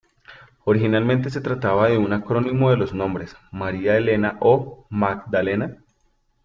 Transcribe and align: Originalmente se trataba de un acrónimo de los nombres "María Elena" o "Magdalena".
Originalmente 0.65 1.29
se 1.29 1.41
trataba 1.41 1.87
de 1.87 1.99
un 1.99 2.11
acrónimo 2.11 2.71
de 2.71 2.77
los 2.77 2.91
nombres 2.91 3.35
"María 3.51 3.97
Elena" 3.99 4.35
o 4.41 4.87
"Magdalena". 4.89 5.77